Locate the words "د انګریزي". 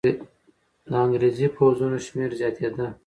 0.89-1.47